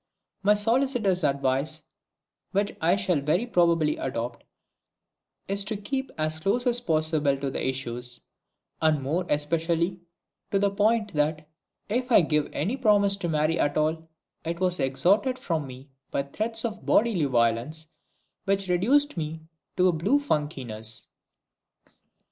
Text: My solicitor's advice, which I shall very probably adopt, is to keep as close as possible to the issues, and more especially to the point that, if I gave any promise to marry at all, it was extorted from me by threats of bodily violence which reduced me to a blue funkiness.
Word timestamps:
My 0.41 0.55
solicitor's 0.55 1.23
advice, 1.23 1.83
which 2.53 2.75
I 2.81 2.95
shall 2.95 3.21
very 3.21 3.45
probably 3.45 3.97
adopt, 3.97 4.43
is 5.47 5.63
to 5.65 5.77
keep 5.77 6.09
as 6.17 6.39
close 6.39 6.65
as 6.65 6.79
possible 6.81 7.37
to 7.37 7.51
the 7.51 7.63
issues, 7.63 8.21
and 8.81 9.03
more 9.03 9.27
especially 9.29 9.99
to 10.49 10.57
the 10.57 10.71
point 10.71 11.13
that, 11.13 11.47
if 11.87 12.11
I 12.11 12.21
gave 12.21 12.49
any 12.51 12.77
promise 12.77 13.15
to 13.17 13.29
marry 13.29 13.59
at 13.59 13.77
all, 13.77 14.09
it 14.43 14.59
was 14.59 14.79
extorted 14.79 15.37
from 15.37 15.67
me 15.67 15.91
by 16.09 16.23
threats 16.23 16.65
of 16.65 16.83
bodily 16.83 17.25
violence 17.25 17.87
which 18.45 18.67
reduced 18.69 19.17
me 19.17 19.41
to 19.77 19.87
a 19.87 19.91
blue 19.91 20.19
funkiness. 20.19 21.05